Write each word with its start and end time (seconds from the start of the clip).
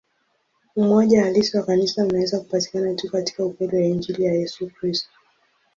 Umoja 0.75 1.23
halisi 1.23 1.57
wa 1.57 1.63
Kanisa 1.63 2.05
unaweza 2.05 2.39
kupatikana 2.39 2.93
tu 2.95 3.09
katika 3.09 3.45
ukweli 3.45 3.77
wa 3.77 3.83
Injili 3.83 4.23
ya 4.23 4.33
Yesu 4.33 4.69
Kristo. 4.69 5.09